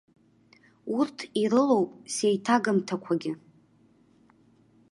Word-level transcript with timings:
Урҭ 0.97 1.17
ирылоуп 1.43 1.91
сеиҭагамҭақәагьы. 2.15 3.33